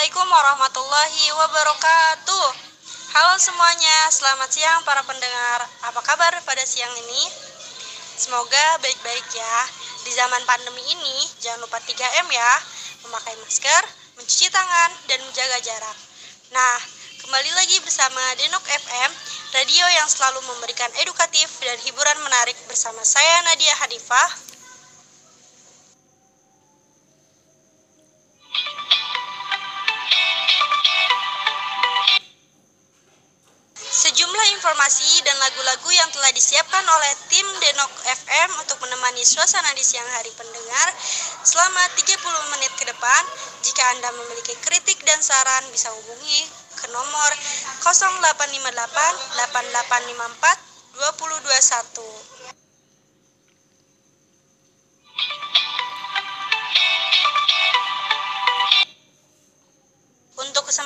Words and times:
Assalamualaikum 0.00 0.32
warahmatullahi 0.32 1.24
wabarakatuh. 1.28 2.48
Halo 3.12 3.36
semuanya, 3.36 4.08
selamat 4.08 4.48
siang 4.48 4.80
para 4.88 5.04
pendengar. 5.04 5.60
Apa 5.92 6.00
kabar 6.00 6.32
pada 6.40 6.64
siang 6.64 6.88
ini? 7.04 7.28
Semoga 8.16 8.80
baik-baik 8.80 9.28
ya. 9.28 9.56
Di 10.00 10.16
zaman 10.16 10.40
pandemi 10.48 10.80
ini, 10.88 11.28
jangan 11.44 11.68
lupa 11.68 11.84
3M 11.84 12.32
ya. 12.32 12.52
Memakai 13.04 13.44
masker, 13.44 13.82
mencuci 14.16 14.48
tangan, 14.48 14.88
dan 15.04 15.20
menjaga 15.20 15.60
jarak. 15.68 15.96
Nah, 16.48 16.80
kembali 17.20 17.52
lagi 17.60 17.76
bersama 17.84 18.24
Denok 18.40 18.64
FM, 18.72 19.10
radio 19.52 19.84
yang 20.00 20.08
selalu 20.08 20.40
memberikan 20.48 20.88
edukatif 21.04 21.60
dan 21.60 21.76
hiburan 21.84 22.16
menarik 22.24 22.56
bersama 22.64 23.04
saya 23.04 23.44
Nadia 23.52 23.76
Hadifah 23.76 24.49
informasi 34.54 35.22
dan 35.22 35.36
lagu-lagu 35.38 35.90
yang 35.94 36.10
telah 36.10 36.30
disiapkan 36.34 36.82
oleh 36.82 37.12
tim 37.30 37.46
Denok 37.46 37.92
FM 38.26 38.50
untuk 38.58 38.78
menemani 38.82 39.22
suasana 39.22 39.70
di 39.74 39.84
siang 39.84 40.06
hari 40.18 40.30
pendengar 40.34 40.88
selama 41.46 41.82
30 41.94 42.52
menit 42.56 42.72
ke 42.74 42.84
depan. 42.88 43.22
Jika 43.62 43.82
Anda 43.96 44.10
memiliki 44.16 44.54
kritik 44.64 44.98
dan 45.06 45.22
saran 45.22 45.64
bisa 45.70 45.92
hubungi 45.94 46.46
ke 46.80 46.86
nomor 46.90 47.30
0858 47.84 48.70
8854 49.38 50.70
2021. 50.98 52.39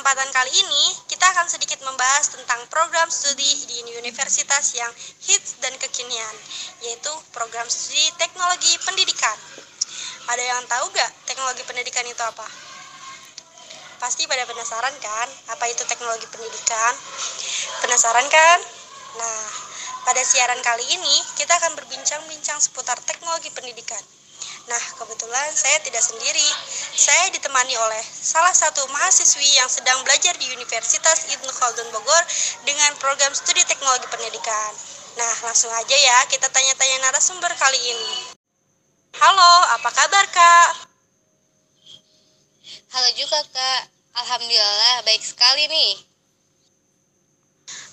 Kesempatan 0.04 0.36
kali 0.36 0.52
ini, 0.52 0.84
kita 1.08 1.24
akan 1.32 1.48
sedikit 1.48 1.80
membahas 1.80 2.28
tentang 2.28 2.60
program 2.68 3.08
studi 3.08 3.64
di 3.64 3.88
universitas 3.96 4.76
yang 4.76 4.92
hits 5.24 5.56
dan 5.64 5.72
kekinian, 5.80 6.36
yaitu 6.84 7.08
program 7.32 7.64
studi 7.72 8.04
teknologi 8.20 8.68
pendidikan. 8.84 9.32
Ada 10.28 10.44
yang 10.44 10.60
tahu 10.68 10.92
gak 10.92 11.08
teknologi 11.24 11.64
pendidikan 11.64 12.04
itu 12.04 12.20
apa? 12.20 12.44
Pasti 13.96 14.28
pada 14.28 14.44
penasaran 14.44 14.92
kan, 15.00 15.28
apa 15.56 15.72
itu 15.72 15.80
teknologi 15.88 16.28
pendidikan? 16.28 16.92
Penasaran 17.80 18.28
kan? 18.28 18.60
Nah, 19.16 19.40
pada 20.04 20.20
siaran 20.20 20.60
kali 20.60 20.84
ini, 21.00 21.16
kita 21.40 21.56
akan 21.64 21.80
berbincang-bincang 21.80 22.60
seputar 22.60 23.00
teknologi 23.08 23.48
pendidikan. 23.56 24.04
Nah, 24.64 24.84
kebetulan 24.96 25.52
saya 25.52 25.76
tidak 25.84 26.00
sendiri. 26.00 26.48
Saya 26.96 27.28
ditemani 27.36 27.76
oleh 27.76 28.00
salah 28.00 28.52
satu 28.56 28.80
mahasiswi 28.88 29.60
yang 29.60 29.68
sedang 29.68 30.00
belajar 30.08 30.32
di 30.40 30.48
Universitas 30.56 31.28
Ibnu 31.28 31.52
Khaldun 31.52 31.92
Bogor 31.92 32.24
dengan 32.64 32.96
program 32.96 33.36
studi 33.36 33.60
teknologi 33.68 34.08
pendidikan. 34.08 34.72
Nah, 35.20 35.34
langsung 35.44 35.68
aja 35.68 35.96
ya 35.96 36.18
kita 36.32 36.48
tanya-tanya 36.48 36.96
narasumber 37.04 37.52
kali 37.60 37.76
ini. 37.76 38.32
Halo, 39.20 39.52
apa 39.76 39.90
kabar 39.92 40.24
Kak? 40.32 40.68
Halo 42.96 43.08
juga 43.20 43.38
Kak, 43.52 43.82
Alhamdulillah 44.16 45.04
baik 45.04 45.22
sekali 45.22 45.68
nih. 45.68 45.92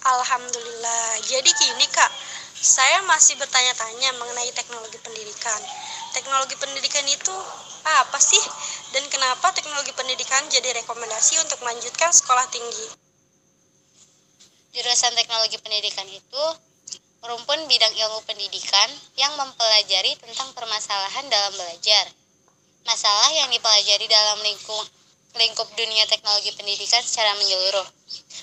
Alhamdulillah, 0.02 1.20
jadi 1.30 1.52
gini 1.52 1.86
Kak, 1.94 2.10
saya 2.58 3.06
masih 3.06 3.38
bertanya-tanya 3.38 4.18
mengenai 4.18 4.50
teknologi 4.56 4.98
pendidikan 5.04 5.62
teknologi 6.12 6.56
pendidikan 6.60 7.08
itu 7.08 7.36
apa 7.82 8.20
sih 8.22 8.42
dan 8.94 9.04
kenapa 9.08 9.50
teknologi 9.56 9.92
pendidikan 9.96 10.44
jadi 10.52 10.76
rekomendasi 10.84 11.40
untuk 11.42 11.60
melanjutkan 11.64 12.12
sekolah 12.12 12.46
tinggi? 12.52 12.88
Jurusan 14.72 15.12
teknologi 15.16 15.60
pendidikan 15.60 16.08
itu 16.08 16.44
merumpun 17.22 17.68
bidang 17.68 17.92
ilmu 17.92 18.20
pendidikan 18.24 18.90
yang 19.20 19.36
mempelajari 19.36 20.16
tentang 20.20 20.52
permasalahan 20.56 21.28
dalam 21.28 21.54
belajar. 21.54 22.06
Masalah 22.88 23.30
yang 23.36 23.50
dipelajari 23.54 24.08
dalam 24.10 24.40
lingkup 24.42 24.86
lingkup 25.32 25.68
dunia 25.80 26.04
teknologi 26.12 26.52
pendidikan 26.60 27.00
secara 27.00 27.32
menyeluruh, 27.40 27.88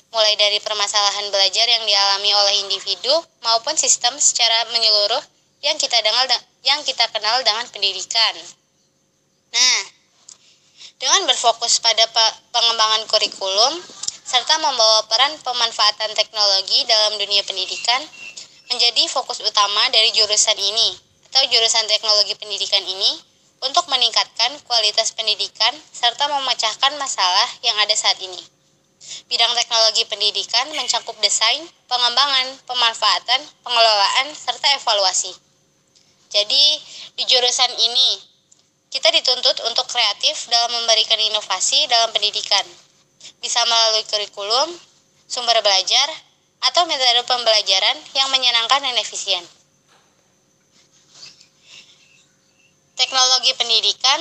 mulai 0.09 0.33
dari 0.41 0.57
permasalahan 0.57 1.29
belajar 1.29 1.69
yang 1.69 1.85
dialami 1.85 2.33
oleh 2.33 2.55
individu 2.65 3.13
maupun 3.45 3.77
sistem 3.77 4.17
secara 4.17 4.65
menyeluruh 4.73 5.21
yang 5.61 5.77
kita 5.77 6.01
dengar 6.01 6.25
yang 6.67 6.81
kita 6.83 7.07
kenal 7.11 7.43
dengan 7.47 7.67
pendidikan. 7.71 8.35
Nah, 9.55 9.81
dengan 10.99 11.31
berfokus 11.31 11.79
pada 11.79 12.05
pengembangan 12.51 13.07
kurikulum 13.07 13.79
serta 14.29 14.61
membawa 14.61 15.07
peran 15.09 15.33
pemanfaatan 15.41 16.13
teknologi 16.13 16.85
dalam 16.85 17.17
dunia 17.17 17.41
pendidikan 17.47 18.03
menjadi 18.69 19.09
fokus 19.09 19.41
utama 19.41 19.89
dari 19.89 20.13
jurusan 20.13 20.59
ini 20.59 20.99
atau 21.33 21.43
jurusan 21.49 21.87
teknologi 21.89 22.37
pendidikan 22.37 22.85
ini 22.85 23.17
untuk 23.65 23.89
meningkatkan 23.89 24.59
kualitas 24.69 25.17
pendidikan 25.17 25.73
serta 25.95 26.29
memecahkan 26.29 26.93
masalah 27.01 27.49
yang 27.65 27.79
ada 27.81 27.95
saat 27.97 28.21
ini. 28.21 28.39
Bidang 29.31 29.55
teknologi 29.55 30.05
pendidikan 30.11 30.67
mencakup 30.75 31.15
desain, 31.23 31.63
pengembangan, 31.87 32.59
pemanfaatan, 32.67 33.41
pengelolaan, 33.63 34.27
serta 34.35 34.67
evaluasi. 34.77 35.48
Jadi 36.29 36.65
di 37.17 37.25
jurusan 37.25 37.73
ini 37.81 38.11
kita 38.89 39.09
dituntut 39.13 39.65
untuk 39.69 39.85
kreatif 39.89 40.49
dalam 40.49 40.77
memberikan 40.81 41.17
inovasi 41.21 41.89
dalam 41.89 42.13
pendidikan. 42.13 42.65
Bisa 43.41 43.61
melalui 43.65 44.05
kurikulum, 44.09 44.69
sumber 45.29 45.61
belajar, 45.61 46.09
atau 46.59 46.85
metode 46.85 47.23
pembelajaran 47.25 47.97
yang 48.17 48.29
menyenangkan 48.33 48.81
dan 48.83 48.97
efisien. 49.01 49.45
Teknologi 52.99 53.55
pendidikan 53.55 54.21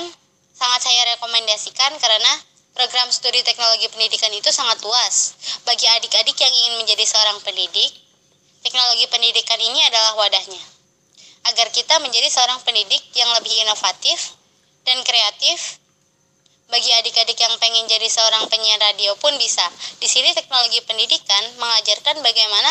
sangat 0.54 0.80
saya 0.86 1.02
rekomendasikan 1.16 1.98
karena 1.98 2.32
program 2.78 3.10
studi 3.10 3.42
teknologi 3.42 3.90
pendidikan 3.90 4.30
itu 4.30 4.48
sangat 4.54 4.78
luas. 4.86 5.34
Bagi 5.66 5.84
adik-adik 5.98 6.38
yang 6.38 6.52
ingin 6.54 6.74
menjadi 6.78 7.04
seorang 7.04 7.42
pendidik, 7.42 7.90
teknologi 8.62 9.04
pendidikan 9.10 9.58
ini 9.58 9.82
adalah 9.82 10.14
wadahnya 10.14 10.77
agar 11.52 11.72
kita 11.72 11.98
menjadi 12.04 12.28
seorang 12.28 12.60
pendidik 12.62 13.00
yang 13.16 13.28
lebih 13.36 13.52
inovatif 13.64 14.36
dan 14.84 15.00
kreatif. 15.04 15.80
Bagi 16.68 16.92
adik-adik 17.00 17.40
yang 17.40 17.56
pengen 17.56 17.88
jadi 17.88 18.04
seorang 18.12 18.44
penyiar 18.52 18.76
radio 18.76 19.16
pun 19.16 19.32
bisa. 19.40 19.64
Di 19.96 20.04
sini 20.04 20.36
teknologi 20.36 20.84
pendidikan 20.84 21.40
mengajarkan 21.56 22.20
bagaimana 22.20 22.68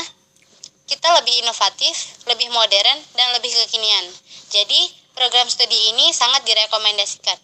kita 0.86 1.18
lebih 1.18 1.42
inovatif, 1.42 2.22
lebih 2.30 2.48
modern, 2.54 2.98
dan 3.18 3.28
lebih 3.34 3.50
kekinian. 3.66 4.06
Jadi, 4.54 4.94
program 5.18 5.50
studi 5.50 5.76
ini 5.92 6.14
sangat 6.14 6.46
direkomendasikan. 6.46 7.36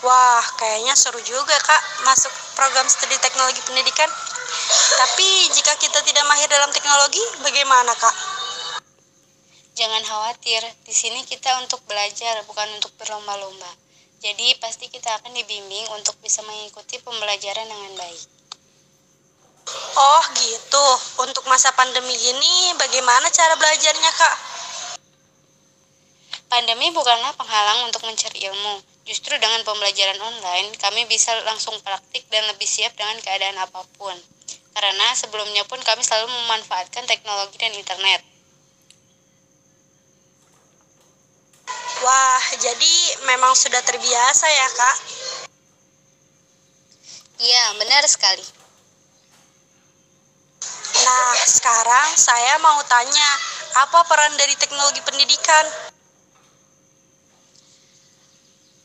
Wah, 0.00 0.44
kayaknya 0.58 0.96
seru 0.96 1.20
juga 1.22 1.54
kak 1.60 1.82
masuk 2.08 2.32
program 2.56 2.88
studi 2.90 3.14
teknologi 3.20 3.62
pendidikan. 3.62 4.08
Tapi 4.96 5.28
jika 5.54 5.76
kita 5.78 6.02
tidak 6.02 6.24
mahir 6.26 6.48
dalam 6.50 6.72
teknologi, 6.72 7.20
bagaimana 7.46 7.94
kak? 7.94 8.39
Jangan 9.80 10.04
khawatir, 10.04 10.60
di 10.84 10.92
sini 10.92 11.24
kita 11.24 11.56
untuk 11.64 11.80
belajar, 11.88 12.44
bukan 12.44 12.68
untuk 12.76 12.92
berlomba-lomba. 13.00 13.72
Jadi 14.20 14.52
pasti 14.60 14.92
kita 14.92 15.08
akan 15.16 15.32
dibimbing 15.32 15.88
untuk 15.96 16.20
bisa 16.20 16.44
mengikuti 16.44 17.00
pembelajaran 17.00 17.64
dengan 17.64 17.96
baik. 17.96 18.28
Oh 19.96 20.22
gitu, 20.36 20.86
untuk 21.24 21.48
masa 21.48 21.72
pandemi 21.72 22.12
ini 22.12 22.76
bagaimana 22.76 23.32
cara 23.32 23.56
belajarnya 23.56 24.10
kak? 24.12 24.36
Pandemi 26.52 26.92
bukanlah 26.92 27.32
penghalang 27.40 27.88
untuk 27.88 28.04
mencari 28.04 28.52
ilmu. 28.52 28.84
Justru 29.08 29.32
dengan 29.40 29.64
pembelajaran 29.64 30.20
online, 30.20 30.76
kami 30.76 31.08
bisa 31.08 31.32
langsung 31.48 31.80
praktik 31.80 32.28
dan 32.28 32.44
lebih 32.52 32.68
siap 32.68 32.92
dengan 33.00 33.16
keadaan 33.24 33.56
apa 33.56 33.80
pun. 33.96 34.12
Karena 34.76 35.16
sebelumnya 35.16 35.64
pun 35.64 35.80
kami 35.80 36.04
selalu 36.04 36.28
memanfaatkan 36.28 37.08
teknologi 37.08 37.56
dan 37.56 37.72
internet. 37.72 38.29
Wah, 42.00 42.44
jadi 42.56 42.94
memang 43.28 43.52
sudah 43.52 43.84
terbiasa 43.84 44.46
ya, 44.48 44.68
Kak? 44.72 44.96
Iya, 47.40 47.64
benar 47.76 48.04
sekali. 48.08 48.44
Nah, 51.00 51.32
sekarang 51.44 52.08
saya 52.16 52.56
mau 52.64 52.80
tanya, 52.88 53.30
apa 53.84 54.00
peran 54.08 54.32
dari 54.40 54.56
teknologi 54.56 55.04
pendidikan? 55.04 55.64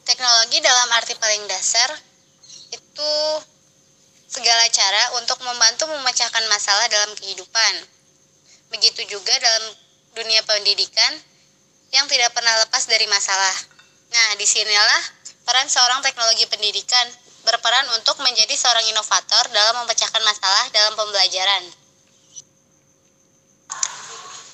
Teknologi 0.03 0.59
dalam 0.59 0.87
arti 0.99 1.15
paling 1.15 1.43
dasar 1.47 1.95
itu 2.75 3.11
segala 4.27 4.67
cara 4.67 5.03
untuk 5.23 5.39
membantu 5.47 5.87
memecahkan 5.87 6.43
masalah 6.51 6.91
dalam 6.91 7.15
kehidupan. 7.15 7.73
Begitu 8.75 9.07
juga 9.07 9.31
dalam 9.39 9.71
dunia 10.19 10.43
pendidikan, 10.43 11.15
yang 11.95 12.11
tidak 12.11 12.35
pernah 12.35 12.51
lepas 12.59 12.83
dari 12.91 13.07
masalah. 13.07 13.55
Nah, 14.11 14.29
di 14.35 14.43
sinilah 14.43 15.03
peran 15.47 15.71
seorang 15.71 16.03
teknologi 16.03 16.43
pendidikan 16.51 17.07
berperan 17.47 17.87
untuk 17.95 18.19
menjadi 18.19 18.51
seorang 18.51 18.83
inovator 18.91 19.47
dalam 19.55 19.85
memecahkan 19.85 20.19
masalah 20.27 20.65
dalam 20.75 20.93
pembelajaran. 20.99 21.63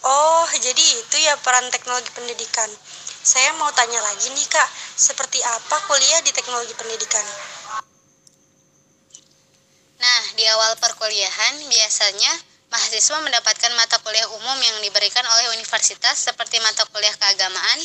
Oh, 0.01 0.45
jadi 0.53 0.85
itu 1.01 1.17
ya 1.21 1.37
peran 1.41 1.65
teknologi 1.73 2.09
pendidikan. 2.13 2.69
Saya 3.21 3.53
mau 3.57 3.69
tanya 3.73 4.01
lagi 4.01 4.33
nih 4.33 4.47
Kak, 4.49 4.69
seperti 4.97 5.37
apa 5.45 5.77
kuliah 5.85 6.21
di 6.25 6.33
teknologi 6.33 6.73
pendidikan? 6.73 7.25
Nah, 10.01 10.21
di 10.33 10.41
awal 10.49 10.73
perkuliahan 10.81 11.61
biasanya 11.69 12.33
mahasiswa 12.71 13.19
mendapatkan 13.19 13.71
mata 13.75 13.99
kuliah 13.99 14.25
umum 14.31 14.57
yang 14.63 14.79
diberikan 14.79 15.27
oleh 15.27 15.59
universitas 15.59 16.31
seperti 16.31 16.57
mata 16.63 16.87
kuliah 16.89 17.11
keagamaan, 17.19 17.79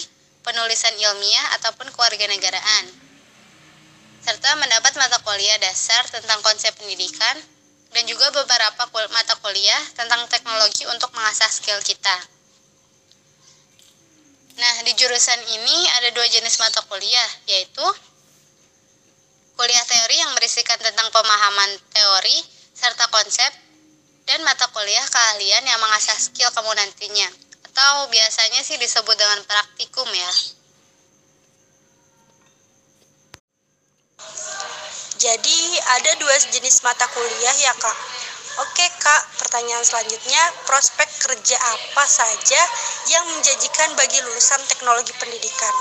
penulisan 0.47 0.95
ilmiah, 0.95 1.59
ataupun 1.59 1.91
kewarganegaraan. 1.91 2.85
Serta 4.23 4.55
mendapat 4.63 4.95
mata 4.95 5.19
kuliah 5.27 5.59
dasar 5.59 6.07
tentang 6.07 6.39
konsep 6.47 6.71
pendidikan, 6.79 7.35
dan 7.91 8.07
juga 8.07 8.31
beberapa 8.31 8.87
mata 9.11 9.35
kuliah 9.43 9.83
tentang 9.99 10.23
teknologi 10.31 10.87
untuk 10.87 11.11
mengasah 11.15 11.51
skill 11.51 11.79
kita. 11.83 12.17
Nah, 14.57 14.75
di 14.89 14.93
jurusan 14.97 15.41
ini 15.53 15.79
ada 16.01 16.09
dua 16.15 16.27
jenis 16.31 16.63
mata 16.63 16.81
kuliah, 16.87 17.31
yaitu 17.51 17.87
kuliah 19.59 19.85
teori 19.85 20.17
yang 20.17 20.33
berisikan 20.37 20.79
tentang 20.79 21.11
pemahaman 21.11 21.71
teori 21.93 22.39
serta 22.77 23.09
konsep, 23.09 23.66
dan 24.27 24.43
mata 24.43 24.67
kuliah 24.75 25.07
keahlian 25.07 25.63
yang 25.63 25.79
mengasah 25.79 26.19
skill 26.19 26.51
kamu 26.51 26.75
nantinya, 26.75 27.31
atau 27.71 28.11
biasanya 28.11 28.61
sih 28.67 28.75
disebut 28.77 29.15
dengan 29.15 29.41
praktikum 29.47 30.11
ya. 30.11 30.33
Jadi 35.17 35.59
ada 35.97 36.13
dua 36.21 36.37
jenis 36.53 36.85
mata 36.85 37.09
kuliah 37.09 37.57
ya 37.57 37.73
kak. 37.73 37.99
Oke 38.57 38.87
kak, 39.01 39.23
pertanyaan 39.37 39.85
selanjutnya, 39.85 40.43
prospek 40.65 41.09
kerja 41.29 41.57
apa 41.61 42.05
saja 42.09 42.63
yang 43.13 43.25
menjanjikan 43.37 43.93
bagi 43.97 44.17
lulusan 44.25 44.61
teknologi 44.65 45.13
pendidikan? 45.21 45.75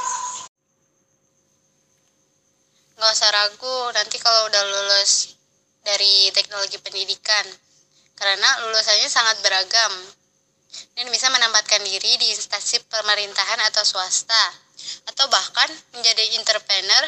Nggak 2.96 3.12
usah 3.12 3.32
ragu, 3.32 3.80
nanti 3.96 4.20
kalau 4.20 4.48
udah 4.48 4.64
lulus 4.68 5.36
dari 5.84 6.32
teknologi 6.36 6.80
pendidikan, 6.80 7.48
karena 8.16 8.50
lulusannya 8.68 9.10
sangat 9.12 9.40
beragam 9.44 9.94
dan 10.96 11.08
bisa 11.12 11.28
menempatkan 11.32 11.84
diri 11.84 12.20
di 12.20 12.28
instansi 12.32 12.84
pemerintahan 12.88 13.60
atau 13.72 13.84
swasta, 13.84 14.44
atau 15.08 15.26
bahkan 15.32 15.72
menjadi 15.96 16.36
entrepreneur 16.36 17.04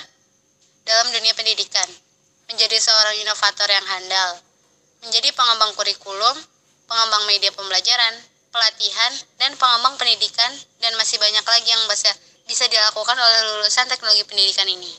dalam 0.88 1.12
dunia 1.12 1.36
pendidikan 1.36 1.88
menjadi 2.48 2.80
seorang 2.80 3.16
inovator 3.20 3.68
yang 3.68 3.84
handal, 3.84 4.40
menjadi 5.04 5.36
pengembang 5.36 5.76
kurikulum, 5.76 6.36
pengembang 6.88 7.24
media 7.28 7.52
pembelajaran, 7.52 8.16
pelatihan, 8.56 9.12
dan 9.36 9.52
pengembang 9.60 10.00
pendidikan, 10.00 10.52
dan 10.80 10.96
masih 10.96 11.20
banyak 11.20 11.44
lagi 11.44 11.68
yang 11.68 11.84
bisa, 11.92 12.12
bisa 12.48 12.66
dilakukan 12.72 13.20
oleh 13.20 13.40
lulusan 13.52 13.92
teknologi 13.92 14.24
pendidikan 14.24 14.68
ini. 14.72 14.96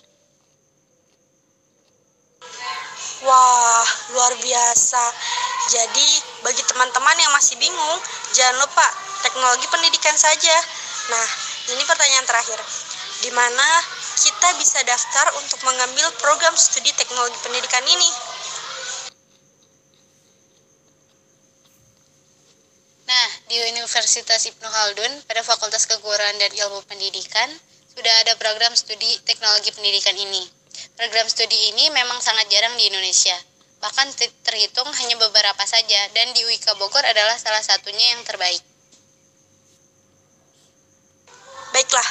Wah, 3.18 3.86
luar 4.14 4.32
biasa. 4.38 5.02
Jadi, 5.74 6.08
bagi 6.46 6.62
teman-teman 6.62 7.18
yang 7.18 7.34
masih 7.34 7.58
bingung, 7.58 7.98
jangan 8.30 8.62
lupa 8.62 8.86
teknologi 9.26 9.66
pendidikan 9.66 10.14
saja. 10.14 10.54
Nah, 11.10 11.26
ini 11.74 11.82
pertanyaan 11.82 12.26
terakhir. 12.30 12.60
Di 13.18 13.34
mana 13.34 13.66
kita 14.22 14.54
bisa 14.62 14.78
daftar 14.86 15.34
untuk 15.42 15.58
mengambil 15.66 16.06
program 16.22 16.54
studi 16.54 16.94
teknologi 16.94 17.34
pendidikan 17.42 17.82
ini. 17.90 18.10
Nah, 23.08 23.28
di 23.50 23.56
Universitas 23.72 24.46
Ibnu 24.46 24.68
Khaldun 24.68 25.12
pada 25.26 25.42
Fakultas 25.42 25.90
Keguruan 25.90 26.38
dan 26.38 26.54
Ilmu 26.54 26.86
Pendidikan 26.86 27.50
sudah 27.90 28.14
ada 28.22 28.38
program 28.38 28.70
studi 28.78 29.18
teknologi 29.26 29.74
pendidikan 29.74 30.14
ini. 30.14 30.57
Program 30.98 31.26
studi 31.30 31.74
ini 31.74 31.90
memang 31.94 32.18
sangat 32.18 32.50
jarang 32.50 32.74
di 32.74 32.90
Indonesia, 32.90 33.34
bahkan 33.78 34.10
terhitung 34.42 34.88
hanya 34.90 35.16
beberapa 35.18 35.64
saja 35.66 36.00
dan 36.14 36.34
di 36.34 36.42
UIK 36.42 36.74
Bogor 36.78 37.02
adalah 37.06 37.38
salah 37.38 37.62
satunya 37.62 38.16
yang 38.16 38.22
terbaik. 38.26 38.62
Baiklah, 41.70 42.08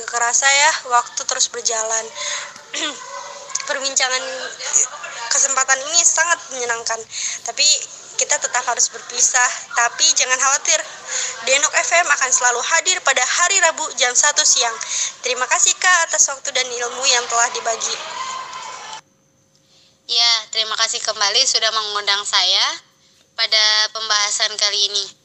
Gak 0.00 0.08
kerasa 0.16 0.48
ya, 0.48 0.72
waktu 0.96 1.22
terus 1.28 1.52
berjalan. 1.52 2.04
Perbincangan 3.68 4.22
kesempatan 5.30 5.78
ini 5.88 6.02
sangat 6.02 6.38
menyenangkan. 6.50 6.98
Tapi 7.46 7.66
kita 8.20 8.36
tetap 8.36 8.60
harus 8.68 8.90
berpisah. 8.92 9.50
Tapi 9.72 10.04
jangan 10.12 10.36
khawatir, 10.36 10.76
Denok 11.48 11.72
FM 11.72 12.06
akan 12.10 12.30
selalu 12.34 12.60
hadir 12.60 13.00
pada 13.00 13.24
hari 13.24 13.56
Rabu 13.64 13.86
jam 13.96 14.12
1 14.12 14.36
siang. 14.44 14.76
Terima 15.24 15.48
kasih 15.48 15.72
Kak 15.78 16.12
atas 16.12 16.28
waktu 16.28 16.52
dan 16.52 16.68
ilmu 16.68 17.04
yang 17.08 17.24
telah 17.30 17.48
dibagi. 17.54 17.96
Ya, 20.10 20.32
terima 20.50 20.74
kasih 20.74 20.98
kembali 21.06 21.46
sudah 21.46 21.70
mengundang 21.70 22.26
saya 22.26 22.82
pada 23.38 23.64
pembahasan 23.94 24.52
kali 24.58 24.90
ini. 24.90 25.19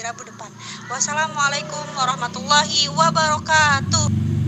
Rabu 0.00 0.24
depan. 0.24 0.48
Wassalamualaikum 0.88 1.84
warahmatullahi 1.92 2.88
wabarakatuh. 2.88 4.19